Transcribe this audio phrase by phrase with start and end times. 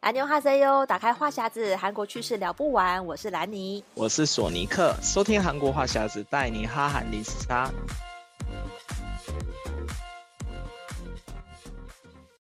[0.00, 3.04] 安妞哈塞哟，打开话匣子，韩国趣事聊不完。
[3.04, 7.70] 我是兰妮，我是索尼克，收听韩国话匣子，带你哈韩零时差。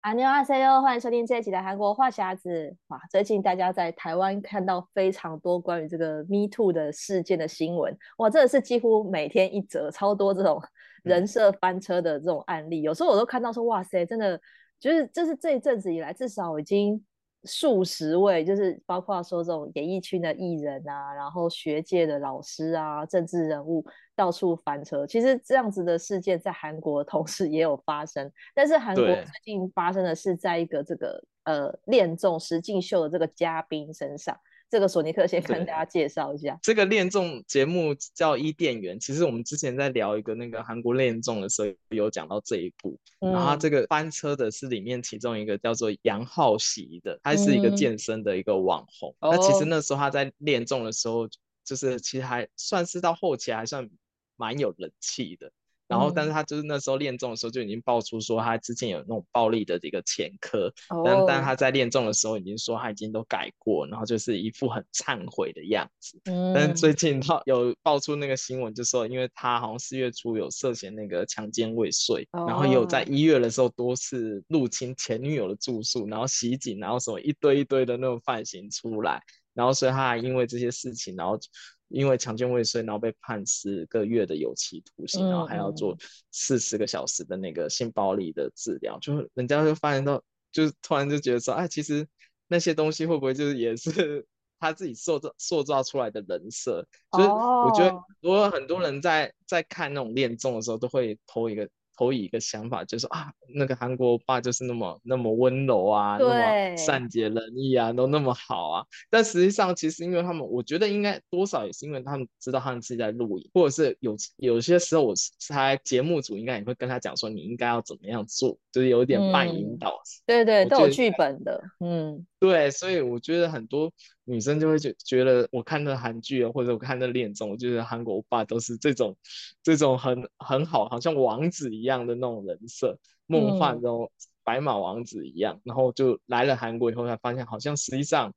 [0.03, 2.77] 安妞哈塞哟，欢迎收听这一集的韩国话匣子。
[2.87, 10.63] 哇，最近大家在台湾看到非常多关于这个 Me Too 的事件的新闻，哇，真的是几乎每天一则，超多这种
[11.03, 12.83] 人设翻车的这种案例。
[12.83, 14.41] 嗯、有时候我都看到说，哇塞，真的
[14.79, 17.05] 就是这是这一阵子以来至少已经。
[17.45, 23.85] 数十位，就是包括说这种演艺圈的艺人啊，然后学界的老师啊，政治人物
[24.17, 25.07] 到处翻车。
[25.07, 34.37] 其实这样子的事件在韩国 同时也有发生，但是韩国最近发生的是在一个这个呃恋综实境秀的这个嘉宾身上。
[34.71, 38.97] 这个索尼克先跟大家介绍一下，这个恋综节目叫《伊甸园》。
[39.03, 42.99] 其实我们之前在聊一个那个韩国恋综的时候，有讲到这一部。
[43.21, 49.15] 嗯、然后他这个翻车的是里面其中一个叫做杨浩熙的，他是一个健身的一个网红。
[49.21, 51.27] 那、嗯、其实那时候他在恋综的时候，
[51.65, 53.89] 就是其实还算是到后期还算
[54.37, 55.51] 蛮有人气的。
[55.89, 66.21] 然后，但是他就是那时候恋综的时候就已经爆出说他之前有那种暴力的这个前科，嗯、但但他在恋综的时候已经说他已经都改过，然后就是一副很忏悔的样子。
[66.27, 79.23] 嗯，但是最近他有爆出那个新闻，就说因为他好像四月初有涉嫌那个强奸未遂，嗯、然后也有在一月的时候多次入侵前女友的住宿，然后袭警，然后什么一堆一堆的那种犯行出来，
[79.55, 81.39] 然后所以他还因为这些事情，然后。
[81.89, 85.97] 因为强奸未遂，然后被判十个月的有期徒刑，嗯、然后还要做
[86.31, 90.23] 四十个小时的那个性暴力的治疗，就人家就发现到，
[90.53, 92.07] 就突然就觉得说，哎，其实
[92.47, 94.27] 那些东西会不会就是也是
[94.61, 96.87] 他自己塑造塑造出来的人设？
[97.13, 101.69] 就是我觉得，如果很多人在在看那种恋综的时候，都会偷一个。
[101.99, 106.35] 投以一个想法，就是啊，那个韩国欧巴就是那么那么温柔啊，对那
[106.71, 108.85] 么善解人意啊，都那么好啊。
[109.11, 119.91] 但实际上，其实因为他们，我觉得应该多少也是因为他们知道他们自己在录影，或者是有有些时候，我猜节目组应该也会跟他讲说，你应该要怎么样做，就是有点半引导。
[119.91, 122.25] 嗯、对对，都有剧本的，嗯。
[122.41, 123.91] 对，所以我觉得很多
[124.29, 129.17] 女生就会觉觉得，我看的韩剧啊，或者我看的恋综，我觉得韩国欧巴都是这种
[129.63, 134.11] 这种很很好，好像王子一样的那种人设，梦幻这种
[134.45, 135.55] 白马王子一样。
[135.55, 138.33] 嗯、然后就来了韩国以后，才发现好像实际上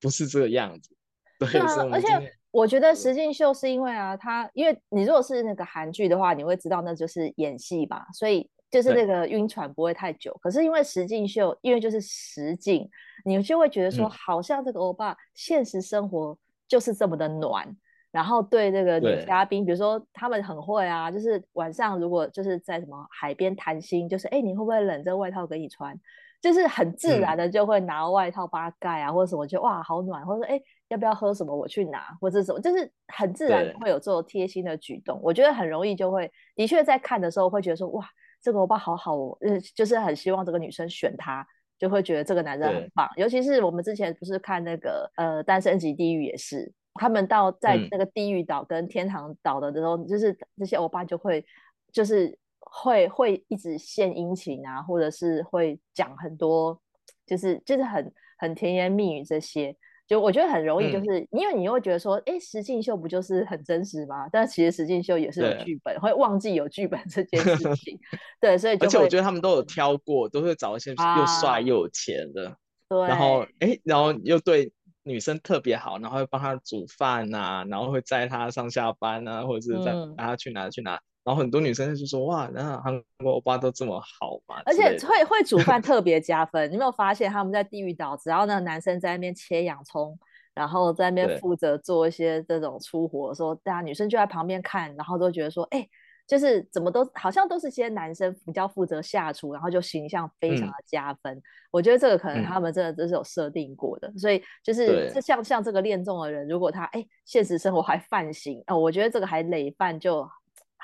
[0.00, 0.96] 不是这个样子。
[1.38, 2.08] 对，啊、而且
[2.50, 8.48] 我觉得石进秀是因为啊，他因为你如果是那个韩剧的话，你会知道那就是演戏吧，所以。
[8.74, 12.90] 就是那个晕船不会太久，可是因为实境秀，因为就是实境，
[13.24, 16.36] 你就会觉得说，好像这个欧巴现实生活
[16.66, 17.76] 就是这么的暖，嗯、
[18.10, 25.04] 然后对这个女嘉宾，比如说他们很会啊，就是晚上如果就是在什么海边谈心，就是哎，你会不会冷？
[25.04, 25.96] 这个外套给你穿，
[26.42, 38.04] 就是很自然的就会拿外套帮他盖啊，嗯、或者什么，就哇好暖，或者说哎要不要喝什么我去拿，或者什么，就是很自然会有这种贴心的举动，我觉得很容易就会，的确在看的时候会觉得说哇。
[38.44, 41.44] 这个欧巴好好哦，呃，就是很希望这个女生选他，
[41.78, 43.08] 就会觉得这个男人很棒。
[43.16, 51.42] 尤其是我们之前不是看那个呃《单身即地狱》也是，他们到在那个地狱岛跟天堂岛的时候，嗯、就是这些欧巴就会
[51.90, 56.78] 就是会会一直献殷勤啊，或者是会讲很多，
[57.24, 59.74] 就是就是很很甜言蜜语这些。
[60.06, 64.28] 就我觉得很容易，就是、嗯、因为你又会觉得说，哎，实境秀不就是很真实吗？
[64.30, 67.98] 但其实实境秀也是有剧本，对会忘记有剧本这件事 情。
[68.40, 72.56] 对，所以就而且我觉得他们都有挑过，都会找一些又帅又有钱的，啊、
[72.88, 74.70] 对，然后哎，然后又对
[75.04, 81.00] 女生特别好，然后会帮她煮饭呐、啊，然后会载她上下班啊，或者是载她去哪去哪。
[81.24, 86.68] 然后很多女生就说：“哇，那韩国欧巴都这么好嘛？”而且会会煮饭 特别加分。
[86.70, 90.18] 你有没有发现他们在地狱岛，只要那个男生在那边切洋葱，
[90.54, 95.88] 然后在那边负责做一些这种粗活的时候，大家女生就在旁边看，然后都觉得说：“哎，
[96.26, 101.34] 就是怎么都好像都是些男生比较负责下厨，然后就形象非常的加分。
[101.34, 110.28] 嗯、我觉得这个可能他们真的都是有设定过的，嗯、所以就是像像这个恋综的人，如果他哎现实生活还 犯行哦，我觉得这个还累犯就。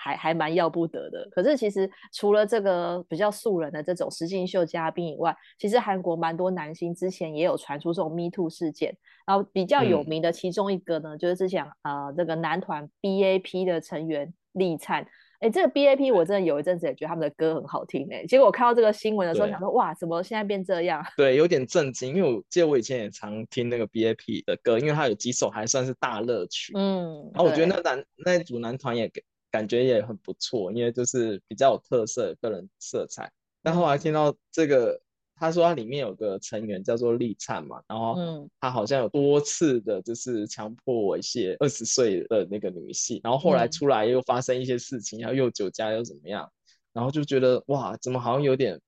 [0.02, 15.06] 还还蛮要不得的，可是其实除了这个比较素人的这种实境秀嘉宾以外，其实韩国蛮多男星之前也有传出这种 Me Too 事件，然后比较有名的其中一个呢，嗯、就是之前呃这个男团 BAP 的成员立灿，
[15.40, 21.04] 哎，这个 BAP 我真的有一阵子也觉得他们的歌很好听哎，结果我看到这个新闻的时候想说哇，怎么现在变这样？
[21.14, 29.22] 对， 有点震惊，因为我记得我以前也常听那个 BAP 的歌，因为他有几首还算是大热曲，嗯，然后我觉得那男那一组男团也给。
[29.50, 33.30] 感觉也很不错，因为就是比较有特色，个人色彩。
[33.62, 35.00] 但后来听到这个，
[35.34, 38.14] 他说他里面有个成员叫做立灿嘛，然后
[38.60, 46.50] 他好像有多次的就是强迫猥亵二十岁的那个女性，然后后来出来又发生一些事情，然后又酒驾又怎么样，
[46.92, 48.80] 然后就觉得哇，怎么好像有点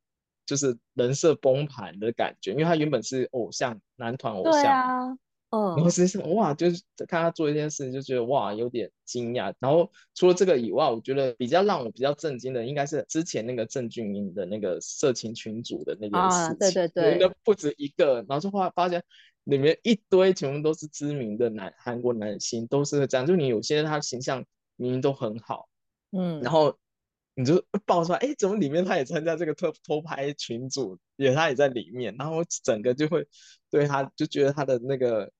[0.47, 5.19] 就是人设崩盘的感觉，因为他原本是偶像男团偶像。
[5.54, 9.52] 嗯，然后实际上哇，就是看他做一件事情，就觉得哇有点惊讶。
[9.58, 16.49] 然后除了这个以外，我觉得比较让我比较震惊的，应该是之前那个郑俊英的那个色情群组的那件事情。
[16.49, 19.04] 啊、对对对，那不止一个，然后就发发现
[19.44, 23.26] 里面一堆全部都是知名的男韩国男星，都是这样。
[23.26, 24.43] 就你有些他形象
[24.76, 25.69] 明明都很好，
[26.12, 26.75] 嗯，然后
[27.34, 33.28] 你就爆出来，哎，怎么里面他也参加这个偷偷拍群组，也他也在里面，然后整个就会
[33.69, 35.31] 对他就觉得他的那个。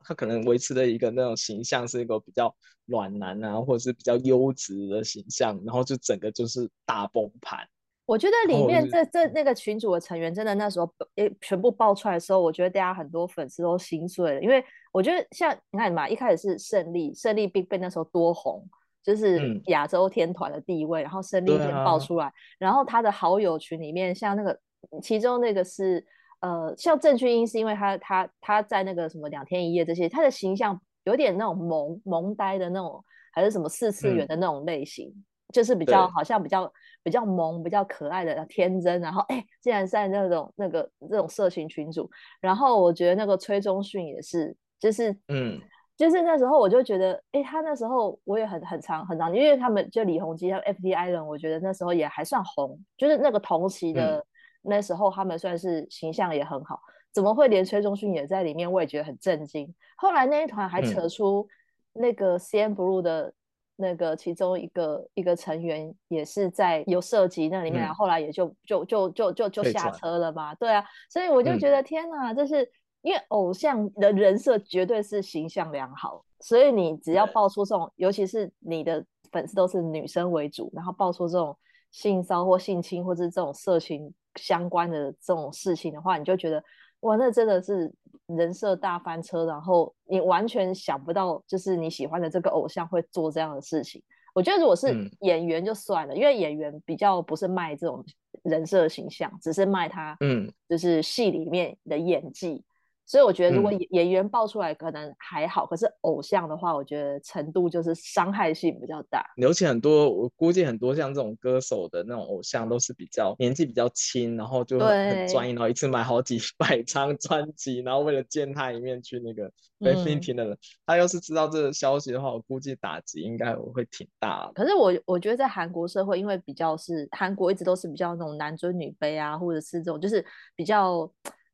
[0.00, 2.54] 他可能维持的一个那种形象是一个比较
[2.86, 7.60] 暖男啊，或者是比较优质的形象，然后就整个就是大崩盘。
[8.04, 14.62] 我觉得里面这这那个群组的成员真的那时候诶全部爆出来的时候，我觉得大家很多粉丝都心碎了，因为
[14.92, 18.68] 我觉得像你看嘛，一开始是胜利，胜利 BigBang 那时候多红，
[19.02, 24.58] 就是亚洲天团的地位，嗯、然后胜利也爆出来，啊、然后他的好友群里面像那个
[25.02, 26.04] 其中那个是。
[26.42, 33.00] 呃，像郑俊英是因为他他他在那个什么两天一夜这些，他的形象有点那种萌萌呆的那种，
[33.32, 36.68] 还是什么四次元的那种类型，嗯、就是比较好像比较
[37.04, 42.10] 比较萌、比较可爱的天真，然后哎，竟然在那种那个这种色情群组，
[42.40, 45.60] 然后我觉得那个崔中训也是，就是嗯，
[45.96, 54.26] 就是那时候我就觉得，哎，他那时候我也很很长很长，因为他们就李弘基还有 FT Island，我觉得那时候也还算红，就是那个同期的。
[54.64, 56.80] 嗯那时候他们算是形象也很好，
[57.12, 58.70] 怎么会连崔中训也在里面？
[58.70, 59.74] 我也觉得很震惊。
[59.96, 61.48] 后来那一团还扯出
[61.92, 63.34] 那个 CNBLUE 的
[63.74, 70.54] 那个其中一个、嗯、一个成员也是在有涉及那里面，嗯、后来也就就就就就就下车了嘛。
[70.54, 72.70] 对啊，所以我就觉得、嗯、天哪，这是
[73.00, 81.56] 因为偶像的人设绝对是形象良好，所以你只要爆出这种，尤其是你的粉丝都是女生为主，然后爆出这种
[81.92, 84.12] 性骚或性侵或者这种色情。
[84.36, 86.64] 相关的这种事情的话，你就觉得
[87.00, 87.92] 哇，那真的是
[88.28, 94.02] 人设大翻车，然后你完全想不到，就是你喜欢的这个偶像会做这样的事情。
[94.34, 94.88] 我觉得如果是
[95.20, 98.02] 演员就算了，嗯、因为演员比较不是卖这种
[98.42, 102.64] 人设形象，只是卖他，嗯，就是戏里面的演技。
[103.04, 109.22] 所以我觉得，如果演员爆出来可能还好，嗯、可是偶像的话，我觉得程度就是伤害性比较大。
[109.36, 124.50] 尤其很多，我估计很多像这种歌手的那种偶像，都是比较年纪比较轻，然后就很很专一，然后一次买好几 百张专辑，然后为了见他一面去那个被批评的人，嗯、他要是知道这个消息的话，我估计打击应该会挺大。
[124.54, 130.24] 可是我我觉得在韩国社会，因为比较是韩国一直都是比较那种男尊女卑啊，或者是这种就是
[130.54, 131.10] 比较。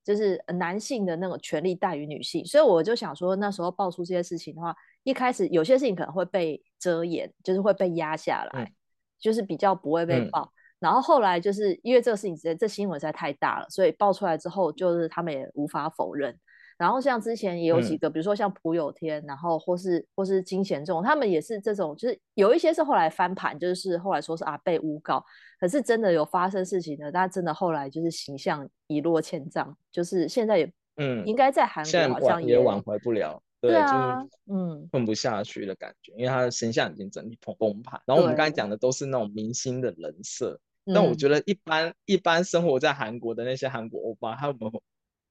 [0.08, 8.72] 就是男性的那个权利大于女性，所以我就想说，那时候爆出这些事情的话，一开始有些事情可能会被遮掩，就是会被压下来，嗯、
[9.20, 10.40] 就是比较不会被爆。
[10.40, 16.34] 嗯、然后后来就是因为这个事情，这新闻实在太大了，所以爆出来之后，就是他们也无法否认。
[16.78, 25.23] 然后像之前也有几个，嗯、比如说像朴有天，然后或是或是金贤重，他们也是这种，就是有一些是后来翻盘，就是后来说是啊被诬告，
[25.61, 34.88] 可是真的有发生事情的，但真的后来就是形象一落千丈，就是现在也嗯应该在韩国好像也，也挽回不了，对，对啊，嗯。
[34.92, 38.00] 混不下去的感觉，因为他的形象已经整体崩崩盘。
[38.06, 44.58] 然后我们刚才讲的都是那种明星的人设，对但我觉得一般、嗯、一般生活在韩国的那些韩国欧巴，他们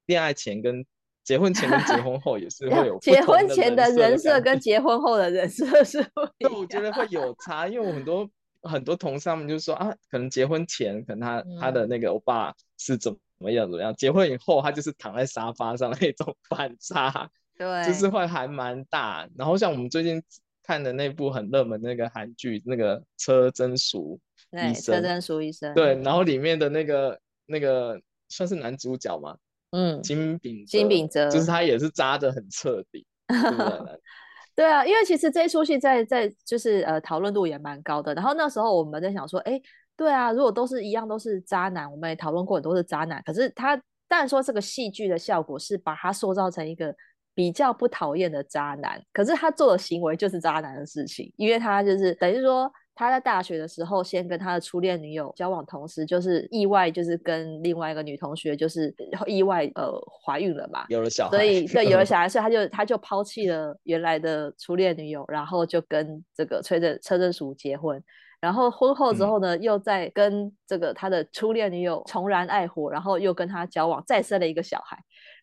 [0.06, 0.86] 恋爱前跟
[1.27, 8.29] 结婚前跟结婚后也是 会有结婚前的人设跟结婚后的人设是不一样，对，我觉得会有差，因为我很多
[8.63, 19.27] 很多同事他们就说啊，可能结婚前可能他、嗯、他的那个欧巴是怎么样怎么样，结婚以后他就是躺在沙发上那种反差，对，就是会还蛮大。
[19.36, 20.24] 然后像我们最近
[20.63, 24.17] 看的那部很热门那个韩剧，那个车真淑
[24.51, 29.36] 医生，车真淑医生，对，然后里面的那个那个算是男主角嘛，
[29.72, 33.06] 嗯，金炳金炳哲，就是他也是渣的很彻底？
[34.56, 38.14] 对啊，因为其实这一出戏在在就是呃讨论度也蛮高的。
[38.14, 39.62] 然后那时候我们在想说，哎，
[39.96, 43.22] 对啊，如果都是一样都是渣男，我们也讨论过很多是渣男。
[43.26, 43.76] 可是他
[44.08, 46.96] 当然说这个戏剧的效果是把他塑造成一个
[47.36, 52.72] 比较不讨厌的渣男，可是他做的行为就是渣男的事情，因为他就是等于说。
[52.98, 58.94] 他在大学的时候，先跟他的初恋女友交往，同时就是意外，就是跟另外一个女同学，就是
[59.27, 59.94] 意外呃
[60.25, 68.04] 怀孕了嘛，有了小孩，所以 对有了小孩，所以他就他就抛弃了原来的初恋女友，然后就跟这个崔振车正淑结婚。
[68.39, 74.96] 然后婚后之后呢，嗯、又在跟这个他的初恋女友重燃爱火，然后又跟他交往，再生了一个小孩，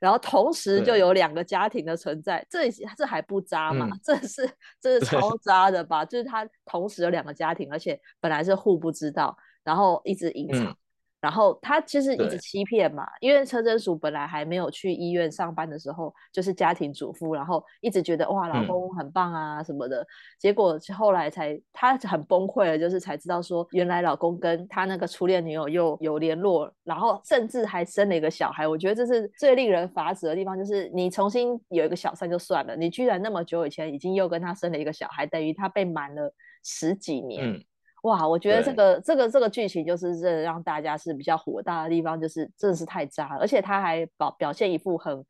[0.05, 3.89] 然后同时就有两个家庭的存在，这这还不渣吗？
[3.91, 4.47] 嗯、这是
[4.79, 6.05] 这是超渣的吧？
[6.05, 10.65] 就是他同时有两个家庭，而且本来是互不知道，然后一直隐藏。
[10.65, 10.77] 嗯
[11.25, 20.03] 然后他其实一直欺骗嘛，因为车真淑本来还没有去医院上班的时候，就是家庭主妇，然后一直觉得哇，老公很棒啊什么的。
[20.03, 20.07] 嗯、
[20.39, 28.69] 结果后来才他很崩溃了，就是才知道说，原来老公跟他那个初恋女友又有联络，然后甚至还生了一个小孩。
[28.69, 36.31] 我觉得这是最令人发指的地方，就是你重新有一个小三就算了，你居然那么久以前已经又跟他生了一个小孩，等于他被瞒了
[36.63, 37.51] 十几年。
[37.51, 37.65] 嗯
[38.05, 45.25] 哇，我觉得这个这个这个剧情就是这让大家是比较火大的地方，就是真的是太渣了，而且他还表表现一副很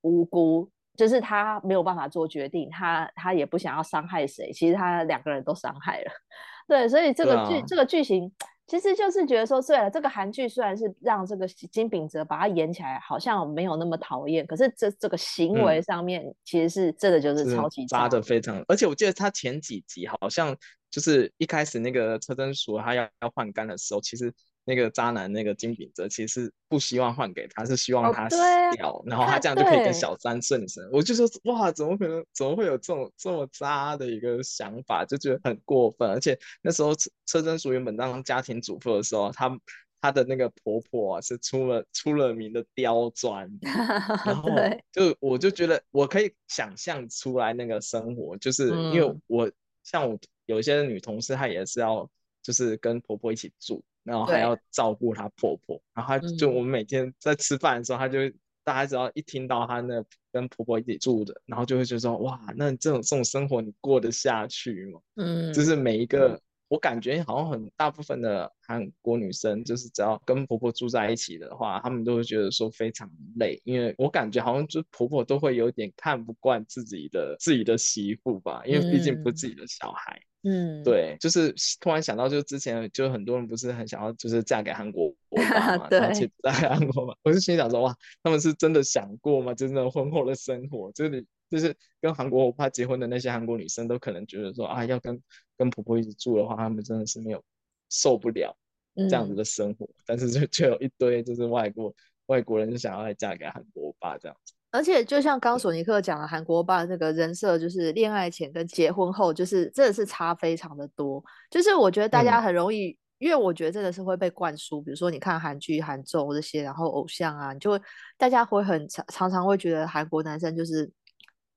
[0.00, 6.10] 无辜，就是他没有办法做决定，他他也不想要伤害谁，其实他两个人都伤害了，
[6.68, 8.32] 对，所以这个剧、啊、这个剧情。
[8.66, 18.64] 其实就是觉得说，虽然这个韩剧虽然是让这个金秉哲把他演起来好像没有那么讨厌，可是这这个行为上面其实是真的就是超级渣的非常。
[18.68, 20.56] 而且我记得他前几集好像
[20.90, 24.32] 就是一开始那个车真淑他要要换肝的时候，其实。
[24.64, 28.36] 那个渣男，那个金炳哲，其实不希望换给他，是希望他死
[28.76, 30.88] 掉，哦啊、然后他这样就可以跟小三顺生。
[30.90, 32.24] 我就说哇，怎么可能？
[32.32, 35.04] 怎么会有这种这么渣的一个想法？
[35.04, 36.08] 就觉得很过分。
[36.08, 39.54] 而且那时候车车真淑原本当家庭主妇的时候，她
[40.00, 43.50] 她的那个婆婆啊，是出了出了名的刁钻，
[44.24, 44.48] 然后
[44.92, 49.52] 就我就觉得我可以想象出来那个生活，就是因为我、嗯、
[49.82, 52.08] 像我有一些女同事，她也是要
[52.42, 53.82] 就是跟婆婆一起住。
[54.04, 65.00] 然后还要照顾她婆婆，然后她就我们每天在吃饭的时候，她、嗯、就大家只要一听到她那跟婆婆一起住的，然后就会觉得说哇，那这种这种生活你过得下去吗？
[65.16, 80.16] 嗯，就是每一个、嗯、我感觉好像很大部分的韩国女生，就是只要跟婆婆住在一起的话，她们都会觉得说非常累，因为我感觉好像就婆婆都会有点看不惯自己的自己的媳妇吧，因为毕竟不是自己的小孩。
[80.16, 89.54] 嗯嗯，对，就是突然想到，就是之前就很多人不是很想要，就是嫁给韩国 欧巴嘛，而且嫁给韩国嘛，我就心想说，哇，他们是真的想过吗？
[89.54, 95.18] 真的婚后的生活，就是就是跟韩国欧巴结婚的那些韩国女生都可能觉得说啊，要跟
[95.56, 97.42] 跟婆婆一起住的话，他们真的是没有
[97.90, 98.56] 受不了
[98.94, 101.94] 这样子的生活，嗯、但是就却有一堆就是外国
[102.26, 104.54] 外国人就想要来嫁给韩国欧巴这样子。
[104.70, 111.22] 而且就像刚索尼克讲的，韩国爸那个人设就是恋爱前跟结婚后，就是真的是差非常的多。
[111.48, 117.80] 就是我觉得大家很容易，嗯、因为我觉得真的是会被灌输，比如说你看韩剧、韩综这些，然后偶像啊，你就会
[118.18, 120.90] 大家会很常常常会觉得韩国男生就是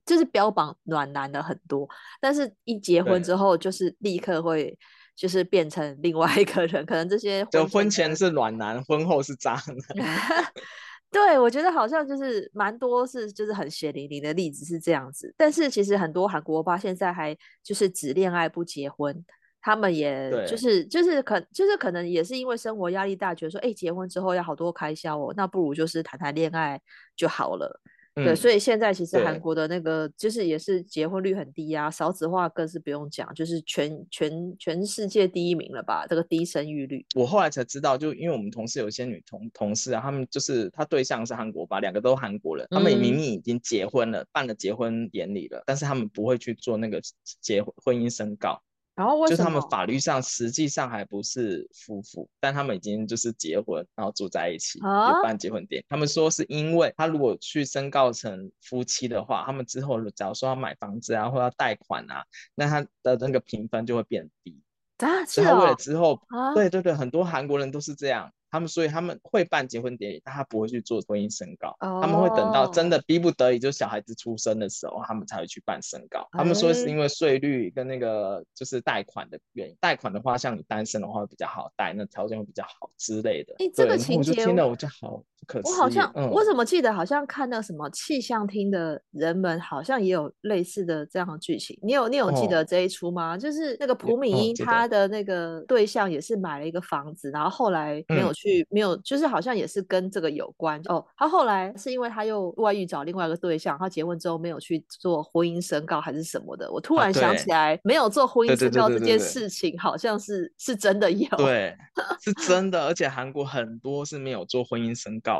[0.08, 1.88] 就是标榜暖男的很多，
[2.20, 4.76] 但是一结婚之后就是立刻会
[5.16, 9.76] 就是变成另外一个人，可能这些就婚前是暖男，婚后是渣男。
[11.12, 19.26] 对，我觉得好像就是蛮多是就是很血淋淋的例子是这样子，但是其实很多韩国欧巴现在还就是只恋爱不结婚，
[19.62, 26.80] 他们也就是就是可就是可能也是因为生活压力大，觉得说哎结婚之后要好多开销哦，那不如就是谈谈恋爱
[27.16, 27.82] 就好了。
[28.24, 36.06] 对，所以现在其实韩国的那个就是也是结婚率很低啊，少子化更是不用讲，就是全全全世界第一名了吧？
[36.08, 37.06] 这个低生育率。
[37.16, 47.02] 我后来才知道，就因为我们同事有些女同同事啊，他们就是他对象是韩国吧，两个都韩国人，他们明明已经结婚了，嗯、办了结婚典礼了，但是他们不会去做那个
[47.42, 48.62] 结婚婚姻申告。
[48.98, 49.38] 然后为什么？
[49.38, 55.86] 就他们法律上实际上还不是夫妇，但他们已经就是结婚，然后住在一起，啊、有办结婚典。
[55.88, 62.26] 他们说是因为他如果去申告成夫妻的话，他们之后假如说要买房子啊，或要贷款啊，
[62.56, 64.60] 那他的那个评分就会变低。
[64.98, 65.44] 啊，是哦。
[65.44, 68.32] 所以他为了之后，啊、对对对，很多韩国人都是这样。
[68.50, 72.02] 他们所以他们会办结婚典礼，但他不会去做婚姻申告，oh.
[72.02, 76.20] 他们会等到真的逼不得已，就小孩子出生的时候，他们才会去办申告。
[76.20, 76.30] Oh.
[76.34, 83.56] 他们说是因为税率跟那个就是贷款的原因，贷款的话，像你单身的话会比较好贷，那条件会比较好之类的。
[83.60, 91.78] 你这个情节，我就听了我就好不我好像、嗯、我怎么记得好像看到什么气象厅的人们好像也有类似的这样的剧情。
[91.84, 93.40] 你有你有记得这一出吗？Oh.
[93.40, 99.28] 就是那个朴敏英她的那个对象也是买了一个房子，然后后来没有去、嗯、没有就是。
[99.28, 101.06] 好像也是跟这个有关哦。
[101.18, 106.72] 他后来是因为他又外遇找另外一个对象，他结婚之后没有去做婚姻申告还是什么的。
[106.72, 111.28] 我突然想起来，没有做婚姻申告这件事情，好像是是真的有。
[111.36, 111.76] 对，
[112.22, 112.86] 是真的。
[112.88, 115.37] 而且韩国很多是没有做婚姻申告。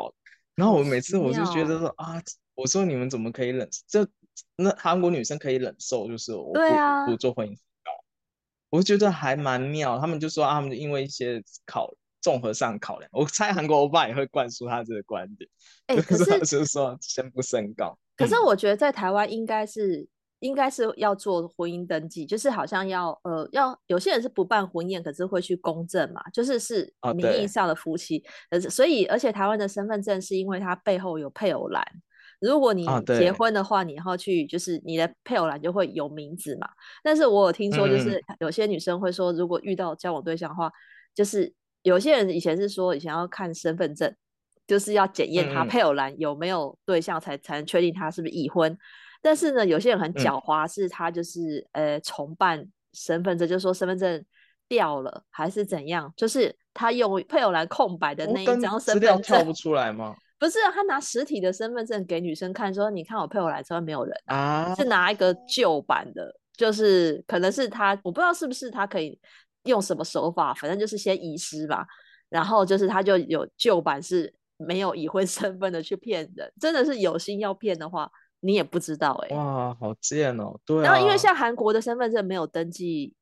[0.56, 2.22] 然后我每次我就觉得说啊，
[2.56, 3.70] 我说你们怎么可以忍？
[3.88, 4.08] 这
[4.56, 7.92] 那韩国女生可以忍受，就是我不不做婚姻申告，
[8.70, 10.00] 我觉得还蛮妙。
[10.00, 11.94] 他们就说啊，他们因为一些考。
[12.20, 15.50] 综合上考量，我猜韩国欧巴也会灌输他这个观点。
[15.86, 17.98] 哎、欸， 可是就是说先不升高。
[18.18, 20.08] 可是我觉得在台湾应该是、嗯、
[20.40, 28.24] 应该是要做婚姻登记，就是好像要呃要有些人是不办婚宴，可是会去公证嘛，就是是名义上的夫妻。
[28.50, 31.84] 呃、哦，所以而且台湾的身份证是因为它背后有配偶栏，
[32.40, 36.68] 如果你结婚的话，哦、你要去就是你的配偶栏就会有名字嘛。
[37.04, 40.72] 但是我有听说，就是有些女生会说，如果遇到交往对象的话，
[41.14, 41.54] 就是。
[41.84, 44.14] 有些人以前是说，以前要看身份证，
[44.66, 48.78] 就是要检验他配偶栏有没有对象才，才才能确定他是不是已婚。
[49.22, 54.24] 但是呢，有些人很狡猾，是他就是、嗯、呃重办身份证，就是说身份证
[54.68, 60.16] 掉了还是怎样，就是他用配偶栏空白的那一张身份证跳不出来吗？
[60.40, 69.20] 不是，他拿实体的身份证给女生看，说你看我配偶栏上面没有人啊，是拿一个旧版的，就是可能是他，我不知道是不是他可以。
[69.64, 70.54] 用什么手法？
[70.54, 71.86] 反正就是先遗失吧，
[72.30, 78.10] 然后就是他就有旧版是没有已婚身份的去骗人，真的是有心要骗的话，
[78.40, 79.36] 你也不知道哎、欸。
[79.36, 80.60] 哇，好贱哦！
[80.66, 80.82] 对、啊。
[80.84, 83.14] 然后因为像韩国的身份证没有登记。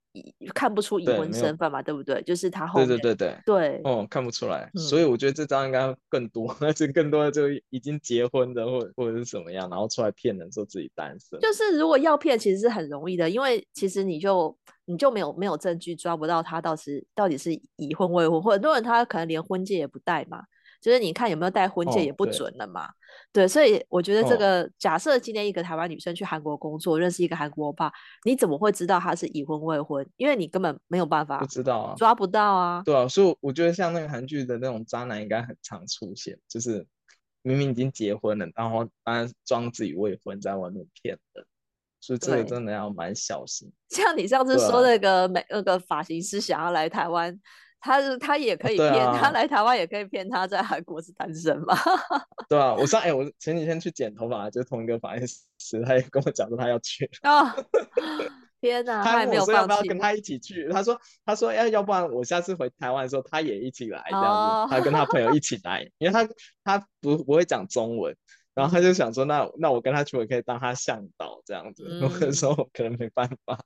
[0.53, 2.22] 看不出已婚身份嘛，对，对不对？
[2.22, 11.38] 就是他后面对对对对对哦，看不出来，嗯、所以我觉得这张应该更多， 而且更多的就已经结婚的或或者是怎么样，然后出来骗人说自己单身。
[11.41, 20.46] 就是如果要骗，其实是很容易的，因为其实你就你就没有没有证据抓不到他到时到底是已婚未婚，或者很多人他可能连婚戒也不戴嘛。
[20.81, 22.92] 就是你看有没有戴婚戒也不准了嘛，哦、
[23.31, 27.92] 对，对，所以我觉得这个、哦、假设今天一个台湾女生去韩国工作，认识一个韩国欧巴，
[28.24, 30.07] 你怎么会知道他是已婚未婚？
[30.18, 36.85] 因为你根本没有办法，不知道啊，抓不到啊，对啊，所以我觉得像那个韩剧的那种渣男应该很常出现，就是
[37.42, 41.46] 明明已经结婚了，然后当然装自己未婚在外面骗人，
[42.00, 43.72] 所以这个真的要蛮小心。
[43.90, 47.40] 像你上次说那个美、啊、那个发型师想要来台湾。
[47.85, 51.77] 他是他也可以骗、啊，他来台湾也可以骗他在韩国是单身嘛？
[52.50, 55.27] 对啊，我上哎、欸，我前几天去剪头发，就同一个发型
[55.59, 57.07] 师，他也跟我讲说他要去。
[57.21, 57.45] 哦，
[58.59, 59.61] 天哪，他还没有放弃。
[59.61, 60.67] 要不要跟他一起去？
[60.71, 66.27] 他说他说要要不然我下次回台湾的时候他也一起来这样子，哦、他跟他朋友一起来，因为他
[66.63, 68.17] 他不不会讲中文，
[68.55, 71.83] 然后他就想说那那我跟他去，我可以当他向导这样子。
[72.01, 73.63] 我跟他说我可能没办法。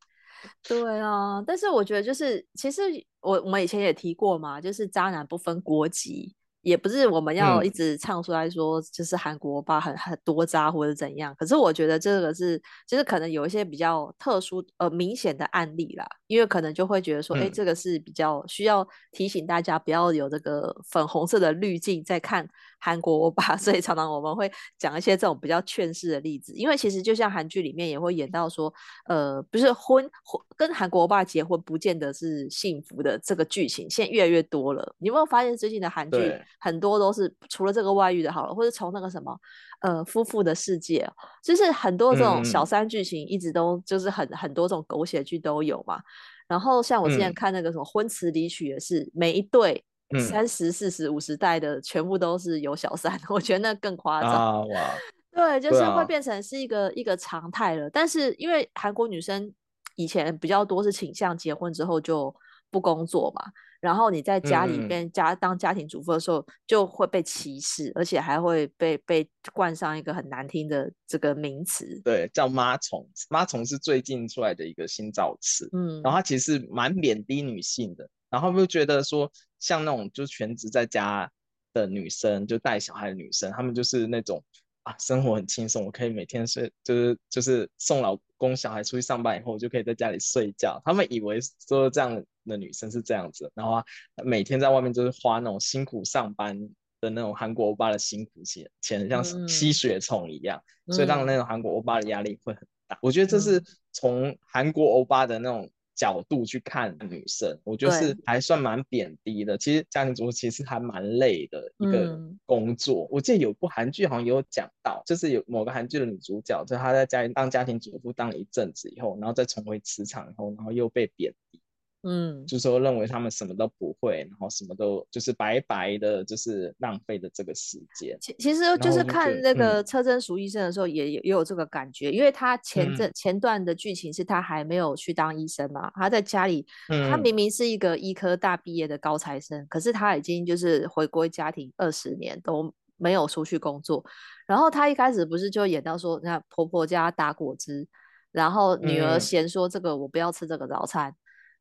[0.68, 2.82] 对啊，但是我觉得就是，其实
[3.22, 6.36] 我我们以前也提过嘛，就是渣男不分国籍。
[6.62, 11.34] 也不是我们要一直唱出来说，就是韩国吧，很很多渣或者怎样。
[11.38, 22.46] 可是我觉得这个是，就是可能有一些比较特殊呃明显的案例啦，因为可能就会觉得说，哎、欸，这个是比较需要提醒大家不要有这个粉红色的滤镜在看
[22.80, 23.56] 韩国吧。
[23.58, 28.74] 所以常常我们会讲一些这种比较劝世的例子，因为其实就像韩剧里面也会演到说，
[29.06, 34.96] 呃，不是婚婚跟韩国吧结婚不见得是幸福的这个剧情，现在越来越多了。
[35.00, 36.20] 你有没有发现最近的韩剧？
[36.60, 39.38] 很多都是除了这个外遇的，好了，或者从那个什么，
[39.82, 41.10] 呃，夫妇的世界，
[41.44, 46.00] 就是很多这种小三剧情，一直都就是很、嗯、很多种狗血剧都有嘛。
[46.48, 49.84] 然后像我之前看那个什么婚词离曲也是，每一对
[50.28, 54.32] 三十四十五十代的全部都是有小三，我觉得那更夸张。
[54.32, 54.92] 啊、哇！
[55.32, 57.88] 对，就是会变成是一个一个常态了。
[57.92, 59.54] 但是因为韩国女生
[59.96, 62.36] 以前比较多是倾向结婚之后就
[62.72, 63.44] 不工作嘛。
[63.82, 73.08] 然后你在家里边家、嗯、当家庭主妇的时候，就会被歧视，而且还会被被冠上一个很难听的这个名词，对，叫妈虫。
[73.30, 78.10] 妈虫是最近出来的一个新造词，嗯，然后它其实蛮贬低女性的。
[78.30, 81.32] 然后就觉得说，像那种就全职在家
[81.74, 84.44] 的女生，就带小孩的女生，她们就是那种
[84.84, 90.82] 啊，生活很轻松，我可以每天睡，就是就是送老公小孩出去上班以后，我就可以在家里睡觉。
[90.84, 92.22] 他们以为说这样。
[92.50, 93.82] 的女生是这样子，然后
[94.26, 96.60] 每天在外面就是花那种辛苦上班
[97.00, 102.96] 的那种韩国欧巴的辛苦钱，钱像吸血虫一样，嗯、所以让那种韩国欧巴的压力会很大。
[102.96, 105.70] 嗯、我觉得这是从韩国欧巴的那种。
[106.00, 109.58] 角度去看女生，我觉得是还算蛮贬低的。
[109.58, 113.04] 其实家庭主妇其实还蛮累的一个工作。
[113.04, 121.59] 嗯、我记得有部韩剧好像也有讲到，就是有某个韩剧的女主角，就是她在家里当家庭主妇当了一阵子以后，然后再重回职场以后，然后又被贬低。
[122.04, 128.18] 嗯，就是说认为他们什么都不会，然后什么都就是白白的，就是浪费的这个时间。
[128.22, 144.02] 其其实就是看那个车贞淑医生的时候也，也、嗯、也有这个感觉，因为他前阵、嗯、前段的剧情是他还没有去当医生嘛，他在家里，嗯、他明明是一个医科大毕业的高材生，可是他已经就是回归家庭二十年都没有出去工作。
[144.48, 147.86] 然后他一开始不是就演到说，那婆婆家打果汁，
[148.32, 151.12] 然后女儿嫌说这个我不要吃这个早餐。
[151.12, 151.16] 嗯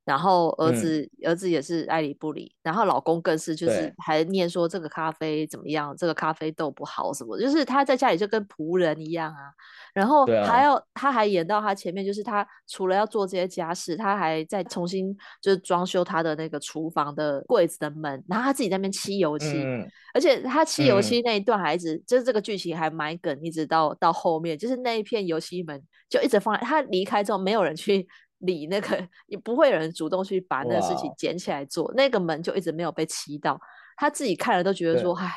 [0.08, 9.52] 然后儿子、嗯、儿子也是爱理不理，然后老公更是就是还念说这个咖啡怎么样，对这个咖啡豆不好什么，就是他在家里就跟仆人一样啊。
[9.92, 28.08] 然后还要、啊、他还演到他前面，就是他除了要做这些家事，他还在重新就是装修他的那个厨房的柜子的门，然后他自己在那边漆油漆，嗯、而且他漆油漆那一段还一直、嗯、就是这个剧情还蛮梗，一直到到后面，就是那一片油漆门就一直放在他离开之后，没有人去。
[28.38, 33.60] 理那个 也不会有人主动去把那个事情捡起来做那个门就一直没有被漆到，
[33.96, 35.32] 他自己看了都觉得说，唉，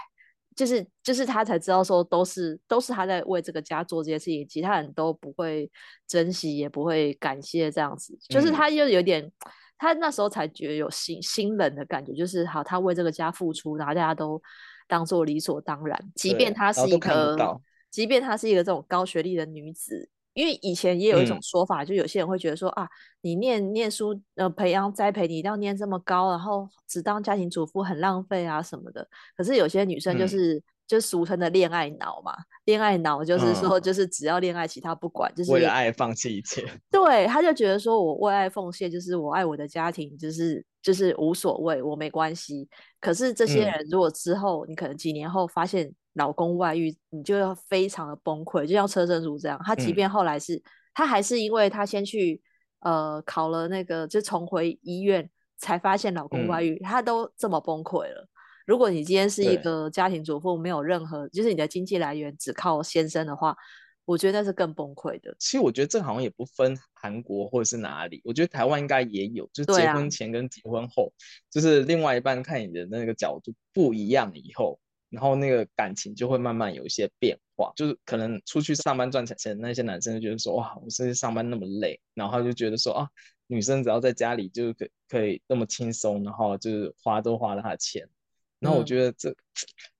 [0.56, 5.70] 就是就是他才知道说都是都是他在为这个家做这些事情，其他人都不会
[6.08, 9.32] 珍惜也不会感谢这样子，就是他又有点，嗯、
[9.78, 14.42] 他那时候才觉得有心心冷的感觉，就是好，他为这个家付出，然后大家都
[14.88, 17.60] 当做理所当然，即便他是一个，
[17.90, 20.10] 即便他是一个这种高学历的女子。
[20.34, 22.88] 因为以前也有一种说法，嗯、就有些人会觉得说啊，
[23.22, 29.08] 你念念书，呃，培养栽培你一定要念这么高，然后只当家庭主妇很浪费啊什么的。
[29.36, 32.34] 可是有些女生就是、嗯、就俗称的恋爱脑嘛，
[32.66, 36.66] 恋爱脑就是说就是只要恋爱，其他不管，就是为了爱放弃一切。
[36.90, 42.70] 对，他就觉得说我为爱奉献，就是我爱我的家庭，就是就是无所谓，我没关系。
[43.00, 45.94] 可是这些人如果之后、嗯、你可能几年后发现。
[46.14, 49.60] 老公外遇，你就要非常的崩溃，就像车贞淑这样。
[49.64, 50.62] 他即便后来是，
[50.94, 52.42] 他、嗯、还是因为他先去
[52.80, 58.28] 呃考了那个，就重回医院才发现老公外遇，嗯、他都这么崩溃了。
[58.66, 63.56] 如果你今天是一个家庭主妇，没有任何，就是你的经济来源只靠先生的话，
[64.06, 65.34] 我觉得那是更崩溃的。
[65.40, 71.16] 其实我觉得这好像也不分韩国或者是哪里，我觉得台湾应该也有，就是结婚前跟结婚后，啊、
[71.50, 74.80] 就是另外一半看你的那个角度不一样以后。
[75.12, 83.08] 然后那个感情就会慢慢有一些变化，就是可能出去上班赚钱，那些男生就觉得说，哇，我现在上班那么累，然后他就觉得说啊，
[83.46, 88.08] 女生只要在家里就可可以那么轻松，然后就是花都花了他的钱。
[88.60, 89.36] 然后我觉得这、嗯、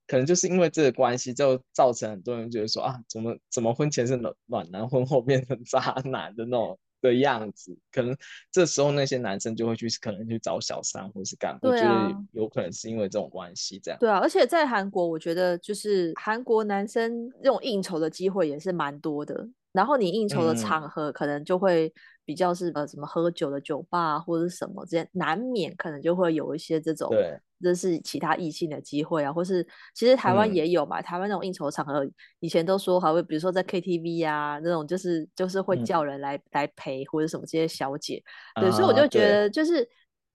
[0.06, 6.78] 可能就是因为这个关系，就造成很多人觉得说啊，怎么怎么婚前是暖暖男，婚后变成渣男的那种。
[7.02, 8.16] 的样子，可能
[8.50, 13.98] 这时候那些男生就会去，可能去找小三或是干嘛，我觉得有可能是因为这种关系这样。
[14.00, 19.46] 对啊，而且在韩国，我觉得就是韩国男生这种应酬的机会也是蛮多的。
[19.72, 21.90] 然后你应酬的场合可能就会
[22.24, 27.08] 比较是呃什么喝酒的酒吧或者什么这些，难免可能就会有一些这种。
[27.10, 27.38] 对。
[27.64, 30.98] 这是其他异性的机会啊，或是其实台湾也有嘛。
[30.98, 32.04] 嗯、台湾那种应酬场合，
[32.40, 38.20] 以前都说还会，比如说在 KTV 啊那种，就是就是会叫人来、嗯、来陪或者什么这些小姐。
[38.56, 39.88] 对，啊、所以我就觉得就是对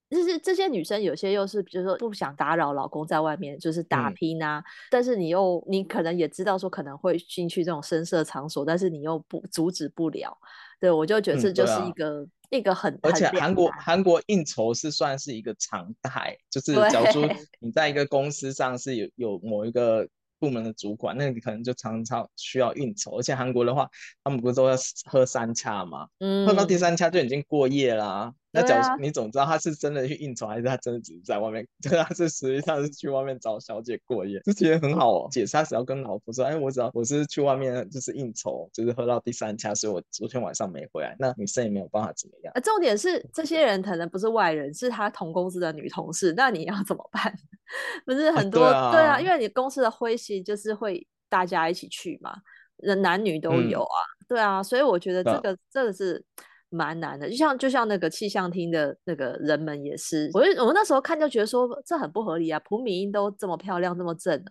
[0.10, 10.38] 就是这些女生有些又是比如说不想打扰老公在外面就是打拼啊，嗯、但是你又你可能也知道说可能会进去这种声色场所，但是你又不阻止不了。
[10.80, 12.22] 对，我就觉得这就是一个。
[12.22, 20.08] 嗯一个很，而且韩国韩国应酬是算是一个常态，就 是假如说你在一个公司上是有有某一个
[20.39, 23.17] 部门的主管，那你可能就常常需要应酬。
[23.17, 23.89] 而且韩国的话，
[24.24, 26.08] 他们不是都要喝三恰吗？
[26.20, 28.34] 嗯，喝到第三恰就已经过夜啦。
[28.52, 31.68] 那假如你总知道他是真的去应酬，还是他真的只是在外面？
[31.82, 35.28] 就 他是实际上是去外面找小姐过夜，就觉得很好哦。
[35.30, 41.16] 解释他只要跟老婆说，哎，我只要我是去外面就是应酬，就是喝到第三家，所以我昨天晚上没回来。
[41.20, 42.54] 那女生也没有办法怎么样。
[42.56, 46.34] 啊，重点是这些人可能不是外人，是他同公司的女同事。
[46.38, 47.32] 那你要怎么办？
[48.06, 52.34] 不是很多、啊对，啊、因为你公司的会席就是会大家一起去嘛，
[52.78, 56.24] 人男女都有啊，嗯、对啊，所以我觉得这个真的是。
[56.69, 64.43] 蛮难的，就像就像那个气象厅的那个人们也是，我就我那时候看就觉得说这很不合理啊，朴敏英都这么漂亮这么正，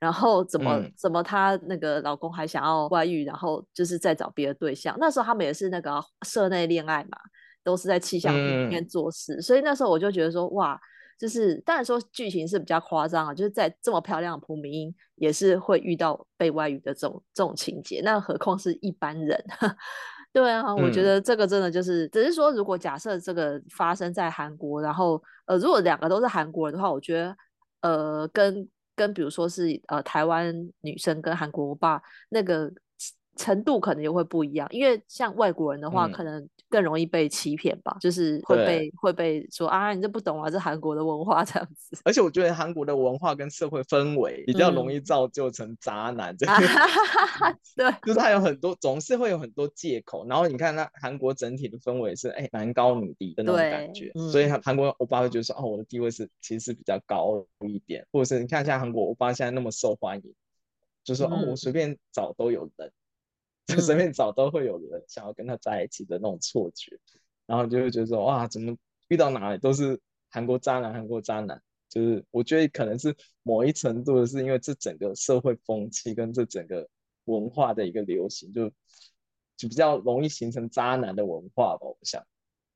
[0.00, 7.18] 然后怎么、嗯、怎么她那个老公还想要外遇，然后就是再找别的对象，那时候他们也是那个社内恋爱嘛，
[7.62, 10.76] 都是在气象厅里面做事，嗯、所以那时候我就觉得说，哇，
[11.18, 19.44] 就是当然说剧情是比较夸张啊，就是在这么漂亮的朴敏英也是会遇到被外遇的这种这种情节，那何况是一般人？
[20.32, 27.36] 对啊，我觉得这个真的就是，嗯、只是说如果假设这个发生在韩国，然后呃，如果两个都是韩国人的话，我觉得
[27.80, 32.70] 呃，跟跟比如说是呃台湾女生跟韩国欧巴那个。
[33.40, 41.96] 程度可能也会不一样，因为像外国人的话，可能更容易被欺骗吧，嗯、就是会被会被说啊，你这不懂啊，这韩国的文化 这样子。
[42.04, 46.46] 而且我觉得韩国的文化跟社会氛围比较容易造就成渣男，对，
[48.02, 50.26] 就是他有很多总是会有很多借口。
[50.26, 60.34] 然后你看那韩国整体的氛围是哎男高女低的那种感觉，嗯、所以韩国欧巴会觉得说哦，我的地位是其实是比较高一点，或者是你看像韩国欧巴现在那么受欢迎，
[61.04, 62.92] 就说、嗯、哦我随便找都有人。
[63.70, 66.98] 就随便找都会有人想要跟他在一起的那种错觉，
[67.46, 68.76] 然后就会觉得说哇，怎么
[69.08, 71.60] 遇到哪里都是韩国渣男，韩国渣男。
[71.88, 76.88] 就是我觉得可能是某一程度的是因为这整个社会风气跟这整个
[77.24, 78.68] 文化的一个流行，就
[79.56, 82.24] 就比较容易形成渣男的文化吧，我想。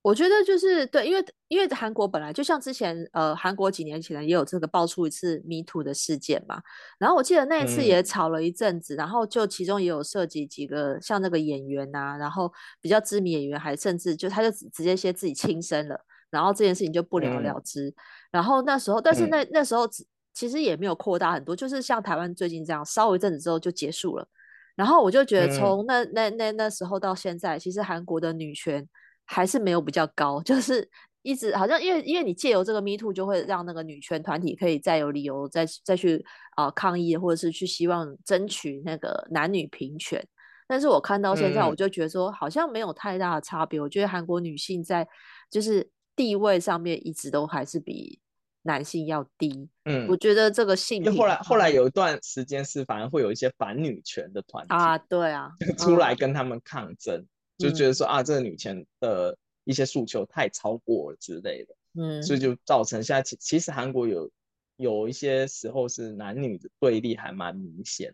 [0.04, 6.60] 我觉得就是对，因为因为韩国本来就像之前呃，韩国几年前也有这个爆出一次 Me Too 的事件嘛，
[6.98, 17.88] 然后我记得那一次也吵了一阵子，嗯、然后就其中也有涉及几个像那个演员呐、啊，然后比较知名演员还甚至就他就直接先自己轻生了，然后这件事情就不了了之。
[17.88, 17.94] 嗯、
[18.32, 19.88] 然后那时候，但是那、嗯、那时候
[20.34, 24.28] 其实也没有扩大很多，就是像台湾最近这样烧一阵子之后就结束了。
[24.76, 28.86] 然后我就觉得从那、嗯、那那那时候到现在，其实韩国的女权。
[29.26, 30.88] 还是没有比较高，就是
[31.22, 36.24] 一直好像因为因为你借由这个 Me Too 就会让那个女权团体可以再有理由再再去
[36.56, 40.22] 啊、呃、抗议，或者是去希望争取那个男女平权。
[40.66, 43.78] 但是我看到现在，我就觉得说好像没有太大的差别。
[43.78, 45.06] 嗯、我觉得韩国女性在
[45.50, 48.18] 就是地位上面一直都还是比
[48.62, 49.68] 男性要低。
[49.84, 51.02] 嗯，我觉得这个性。
[51.04, 57.16] 因为后来后来有一段时间是反而会有一些反女权的团体啊，对啊，出来跟他们抗争。
[57.16, 64.28] 嗯就觉得说啊，这个女权的一些诉求太超过了之类的，嗯，所以就造成现在其其实韩国有
[64.76, 68.12] 有一些时候是男女的对立还蛮明显。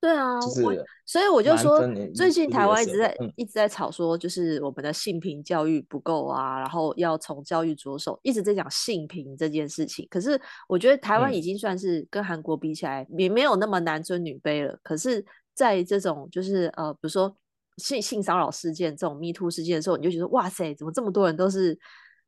[0.00, 0.62] 对啊，就是
[1.04, 1.78] 所以我就说，
[2.14, 10.08] 最近台湾一直在、嗯、一直在吵说，就是我们的性平教育不够啊，然后要从教育着手，一直在讲性平这件事情。
[10.10, 14.76] 可是我觉得台湾已经算是跟韩国比起来，也没有那么男尊女卑了。
[14.82, 17.36] 可是，在这种就是呃，比如说。
[17.80, 21.76] 性性骚扰事件这种 Me Too 事件的时候，你就觉得哇塞，怎么这么多人都是，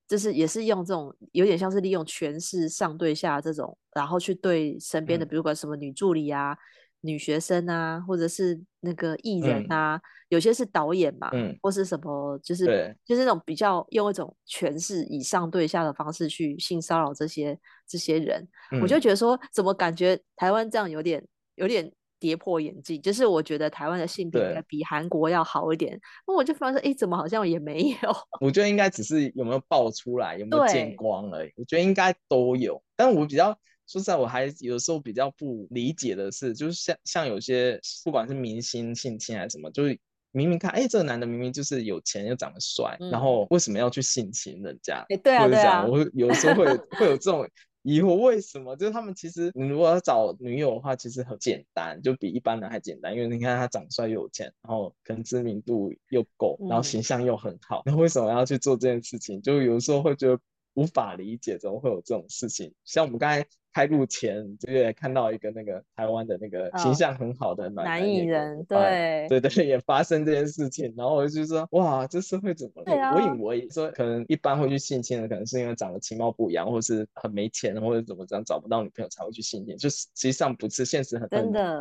[0.09, 6.59] 就是也是用这种有点像是利用权势上对下这种，然后去对身边的，比如管什么女助理啊、嗯、
[7.03, 12.97] 女学生啊，或者是那个艺人啊，嗯、有些是导演嘛，嗯、或是什么，就是对。
[13.05, 21.93] 就是那种比较用一种权势以上对下的方式去性骚扰这些这些人，嗯、我就觉得说，怎么感觉台湾这样有点有点。
[22.23, 26.01] 跌破眼镜，就是我觉得台湾的性别应该比韩国要好一点。
[26.25, 28.17] 那我就发现，哎，怎么好像也没有？
[28.41, 31.51] 我觉得应该只是有没有爆出来，有没有见光而已。
[31.57, 32.81] 我觉得应该都有。
[32.95, 33.51] 但我比较
[33.89, 39.99] 说实在，我还有时候比较不理解的是，就是像像有些不管是明星性侵还是什么，就是
[40.31, 45.05] 明明看，哎，这个男的明明就是有钱又长得帅，嗯、然后为什么要去性侵人家？
[45.09, 47.45] 哎，对啊，对啊，我有时候会会有这种。
[47.83, 48.77] 以后为什么？
[48.77, 53.14] 就是他们其实，你如果要找女友的话，其实很简单，就比一般人还简单。
[53.14, 59.42] 因为你看他长帅又有钱，然后可能知名度又够，然后形象又很好，那、嗯、为什么要去做这件事情？
[59.42, 60.38] 就有时候会觉得
[60.75, 62.73] 无法理解，怎么会有这种事情？
[62.85, 63.47] 像我们刚才。
[63.73, 73.03] 开录前，这个也看到一个那个台湾的那个形象很好的男艺人，对对对，也发生这件事情，然后我就说，哇，这社会怎么了？
[73.03, 81.29] 啊、我以为说可能一般会去性侵的，可能是因为长得其貌不扬，或是很没钱，或者怎么这样找不到女朋友才会去性侵，就是实际上不是，现实很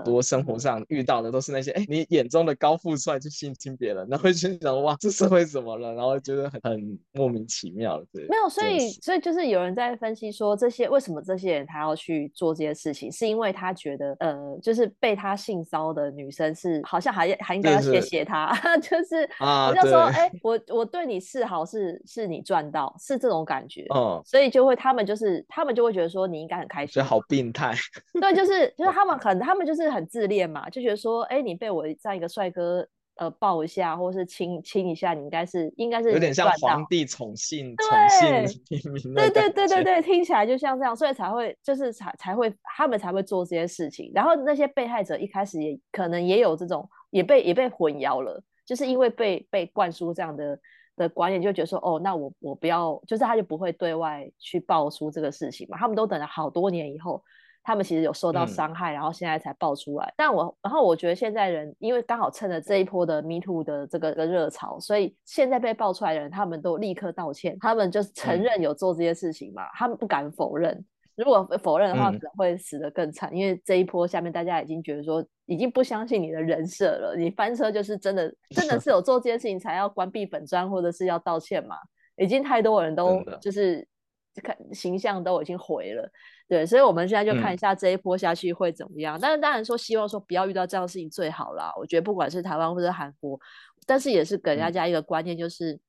[0.06, 5.94] 多生活上遇到的都是那些，哎，你眼中的高富帅去性侵别人，然后就想，哇，这社会怎么了？
[5.94, 11.81] 然后觉得很很莫名其妙，对，没有，所以所以就是有人在分析说，这些为什么这些人他。
[11.82, 27.74] 要去做这些事情，是因为他觉得，呃，就是被他性骚的女生是好像还还应该要谢谢他， 就是好像说，哎、啊欸，我我对你示好是是你赚到，是这种感觉，嗯，所以就会他们就是他们就会觉得说你应该很开心，所以好病态，
[28.20, 32.88] 对，就是就是他们 很他们就是很自恋嘛，就觉得说，哎、欸，你被我这样一个帅哥。
[33.22, 44.12] 呃，抱一下，或是亲亲一下，你应该是应该是有点像皇帝宠幸宠幸平民，对对对对 对，听起来就像这样，所以才会就是才才会他们才会做这些事情。
[44.16, 50.60] 然后那些被害者一开始也可能也有这种也被也被混淆了，就是因为被被灌输这样的
[50.96, 55.78] 的观念，就觉得说，哦，那我我不要，就是他就不会对外去爆出这个事情嘛。
[55.78, 57.24] 他们都等了好多年以后，
[57.64, 60.14] 他们其实有受到伤害，嗯、然后现在才爆出来。
[60.18, 70.86] 但我然后我觉得现在人，因为刚好趁着这一波的 Me Too 的这个的热潮，所以现在被爆出来的人，他们都立刻道歉，他们就是承认有做这些事情嘛，嗯、他们不敢否认。
[71.18, 77.16] 如果否认的话，可能会死得更惨，嗯、因为这一波下面大家已经觉得说，已经不相信你的人设了。
[77.16, 81.76] 你翻车就是真的，真的是有做这件事情才要关闭本专或者是要道歉嘛？
[82.16, 83.86] 已经太多人都就是
[84.42, 86.10] 看形象都已经毁了，
[86.52, 89.18] 对，所以我们现在就看一下这一波下去会怎么样。
[89.18, 91.72] 嗯、但是当然说，希望说不要遇到这样的事情最好啦。
[91.80, 93.40] 我觉得不管是台湾或者韩国，
[93.86, 95.80] 但是也是给大家一个观念，就是、嗯、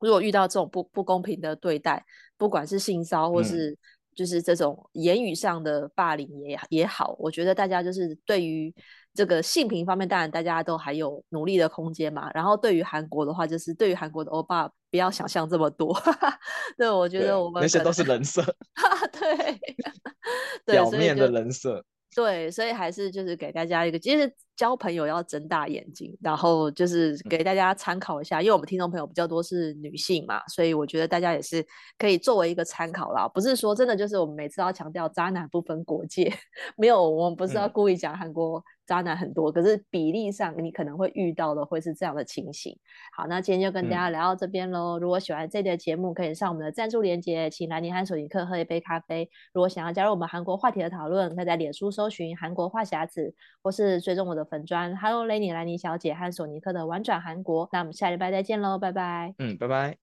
[0.00, 2.04] 如果遇到这种不不公平的对待，
[2.36, 3.78] 不管是性骚或是、嗯
[4.18, 8.74] 就是这种言语上的霸凌也也好，我觉得大家就是对于
[9.14, 12.28] 这个性平方面，当然大家都还有努力的空间嘛。
[12.34, 15.96] 然后对于韩国的话，就是对于韩国的欧巴，不要想象这么多。
[16.76, 18.42] 对，我觉得我们那些都是人设，
[20.64, 21.84] 对，表面的人设。
[22.16, 31.64] 对，所以还是就是给大家一个，其实交朋友要睁大眼睛，然后就是给大家参考一下，因为我们听众朋友比较多是女性嘛，所以我觉得大家也是
[31.98, 33.28] 可以作为一个参考啦。
[33.28, 36.32] 不是说真的就是我们每次都要强调渣男不分国界，
[36.76, 38.64] 没有，我们不是要故意讲韩国。
[38.88, 42.74] 渣男很多，可是比例上你可能会遇到的会是这样的情形。
[43.14, 44.98] 好，那今天就跟大家聊到这边喽。
[44.98, 49.28] 嗯、如果喜欢这期的节目，可以上我们的赞助链接，请兰尼和索尼克喝一杯咖啡。
[49.52, 57.68] 如果想要加入我们韩国话题的讨论，可以在脸书搜寻韩国话匣子，或是追踪我的粉砖 Hello Lenny 兰妮小姐和索尼克的玩转韩国。
[57.72, 59.34] 那我们下礼拜再见喽，拜拜。
[59.38, 59.96] 嗯，拜拜。